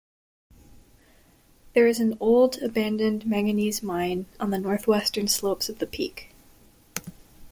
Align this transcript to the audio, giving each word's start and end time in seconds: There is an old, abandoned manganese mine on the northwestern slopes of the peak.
There 1.75 1.85
is 1.85 1.99
an 1.99 2.17
old, 2.19 2.57
abandoned 2.63 3.27
manganese 3.27 3.83
mine 3.83 4.25
on 4.39 4.49
the 4.49 4.57
northwestern 4.57 5.27
slopes 5.27 5.69
of 5.69 5.77
the 5.77 5.85
peak. 5.85 6.33